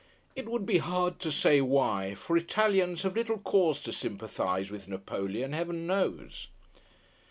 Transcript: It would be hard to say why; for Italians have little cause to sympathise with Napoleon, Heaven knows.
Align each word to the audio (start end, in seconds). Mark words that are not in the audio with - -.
It 0.35 0.49
would 0.49 0.65
be 0.65 0.79
hard 0.79 1.19
to 1.19 1.31
say 1.31 1.61
why; 1.61 2.15
for 2.15 2.35
Italians 2.35 3.03
have 3.03 3.15
little 3.15 3.37
cause 3.37 3.79
to 3.81 3.93
sympathise 3.93 4.71
with 4.71 4.87
Napoleon, 4.87 5.53
Heaven 5.53 5.85
knows. 5.85 6.47